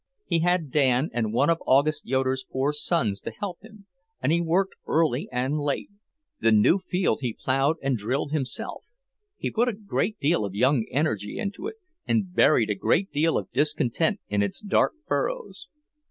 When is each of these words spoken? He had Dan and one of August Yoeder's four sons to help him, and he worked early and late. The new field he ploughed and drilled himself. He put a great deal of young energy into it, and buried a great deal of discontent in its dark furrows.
He 0.25 0.39
had 0.39 0.71
Dan 0.71 1.11
and 1.13 1.31
one 1.31 1.51
of 1.51 1.61
August 1.67 2.07
Yoeder's 2.07 2.43
four 2.51 2.73
sons 2.73 3.21
to 3.21 3.29
help 3.29 3.61
him, 3.63 3.85
and 4.19 4.31
he 4.31 4.41
worked 4.41 4.73
early 4.87 5.29
and 5.31 5.59
late. 5.59 5.89
The 6.39 6.51
new 6.51 6.79
field 6.79 7.19
he 7.21 7.33
ploughed 7.39 7.77
and 7.83 7.97
drilled 7.99 8.31
himself. 8.31 8.83
He 9.37 9.51
put 9.51 9.67
a 9.69 9.73
great 9.73 10.17
deal 10.19 10.43
of 10.43 10.55
young 10.55 10.87
energy 10.89 11.37
into 11.37 11.67
it, 11.67 11.75
and 12.07 12.33
buried 12.33 12.71
a 12.71 12.73
great 12.73 13.11
deal 13.11 13.37
of 13.37 13.51
discontent 13.51 14.19
in 14.27 14.41
its 14.41 14.59
dark 14.59 14.93
furrows. 15.07 15.67